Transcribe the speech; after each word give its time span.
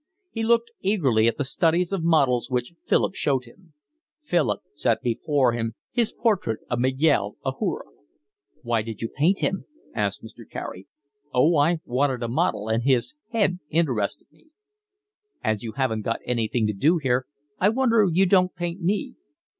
He 0.31 0.41
looked 0.41 0.71
eagerly 0.79 1.27
at 1.27 1.37
the 1.37 1.43
studies 1.43 1.91
of 1.91 2.03
models 2.03 2.49
which 2.49 2.73
Philip 2.87 3.13
showed 3.13 3.43
him. 3.45 3.73
Philip 4.23 4.63
set 4.73 5.03
before 5.03 5.51
him 5.53 5.73
his 5.91 6.11
portrait 6.11 6.59
of 6.71 6.79
Miguel 6.79 7.35
Ajuria. 7.45 7.87
"Why 8.63 8.81
did 8.81 9.03
you 9.03 9.09
paint 9.15 9.41
him?" 9.41 9.65
asked 9.93 10.23
Mr. 10.23 10.49
Carey. 10.49 10.87
"Oh, 11.35 11.55
I 11.55 11.81
wanted 11.85 12.23
a 12.23 12.27
model, 12.27 12.67
and 12.67 12.81
his 12.81 13.13
head 13.29 13.59
interested 13.69 14.25
me." 14.31 14.47
"As 15.43 15.61
you 15.61 15.73
haven't 15.73 16.01
got 16.01 16.19
anything 16.25 16.65
to 16.65 16.73
do 16.73 16.97
here 16.97 17.27
I 17.59 17.69
wonder 17.69 18.03
you 18.11 18.25
don't 18.25 18.55
paint 18.55 18.81
me." 18.81 19.13